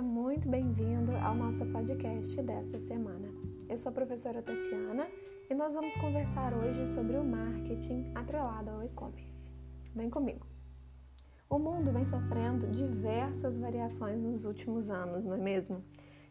[0.00, 3.28] muito bem-vindo ao nosso podcast dessa semana.
[3.68, 5.06] Eu sou a professora Tatiana
[5.50, 9.50] e nós vamos conversar hoje sobre o marketing atrelado ao e-commerce.
[9.94, 10.46] Vem comigo!
[11.50, 15.84] O mundo vem sofrendo diversas variações nos últimos anos, não é mesmo?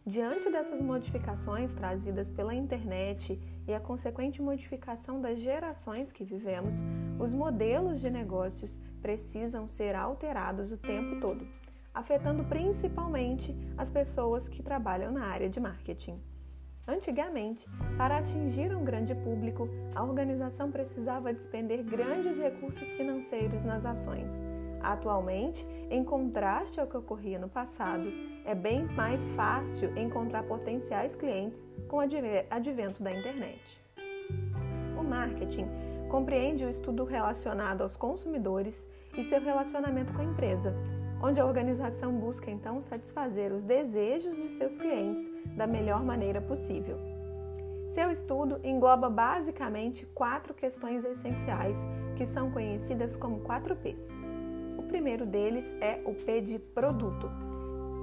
[0.03, 6.73] Diante dessas modificações trazidas pela internet e a consequente modificação das gerações que vivemos,
[7.19, 11.45] os modelos de negócios precisam ser alterados o tempo todo
[11.97, 16.21] afetando principalmente as pessoas que trabalham na área de marketing.
[16.87, 24.45] Antigamente, para atingir um grande público, a organização precisava despender grandes recursos financeiros nas ações.
[24.79, 28.07] Atualmente, em contraste ao que ocorria no passado,
[28.45, 32.01] é bem mais fácil encontrar potenciais clientes com o
[32.51, 33.59] advento da internet.
[34.99, 35.67] O marketing
[36.09, 40.75] compreende o estudo relacionado aos consumidores e seu relacionamento com a empresa,
[41.21, 46.97] onde a organização busca então satisfazer os desejos de seus clientes da melhor maneira possível.
[47.93, 54.15] Seu estudo engloba basicamente quatro questões essenciais que são conhecidas como 4 Ps.
[54.77, 57.27] O primeiro deles é o P de produto,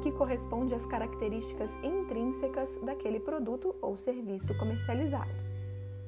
[0.03, 5.31] que corresponde às características intrínsecas daquele produto ou serviço comercializado.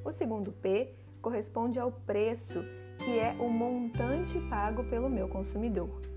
[0.05, 2.65] O segundo P corresponde ao preço,
[2.99, 6.16] que é o montante pago pelo meu consumidor.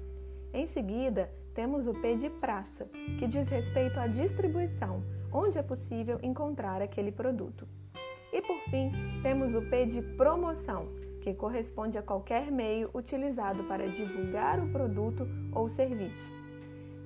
[0.51, 6.19] Em seguida, temos o P de praça, que diz respeito à distribuição, onde é possível
[6.23, 7.67] encontrar aquele produto.
[8.33, 10.87] E por fim, temos o P de promoção,
[11.21, 16.31] que corresponde a qualquer meio utilizado para divulgar o produto ou serviço.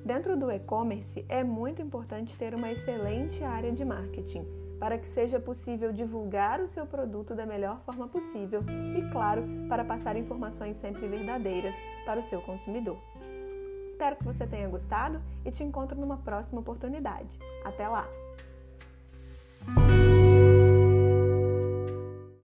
[0.06, 4.46] Dentro do e-commerce, é muito importante ter uma excelente área de marketing,
[4.80, 8.62] para que seja possível divulgar o seu produto da melhor forma possível
[8.98, 12.98] e, claro, para passar informações sempre verdadeiras para o seu consumidor.
[13.94, 17.38] Espero que você tenha gostado e te encontro numa próxima oportunidade.
[17.64, 18.08] Até lá!